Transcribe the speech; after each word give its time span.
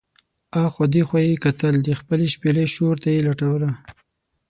اخوا 0.65 0.85
دې 0.93 1.01
خوا 1.07 1.19
یې 1.27 1.35
کتل، 1.45 1.75
د 1.81 1.89
خپلې 1.99 2.25
شپېلۍ 2.33 2.65
شور 2.75 2.95
ته 3.03 3.07
یې 3.15 3.19
لټوله. 3.27 3.69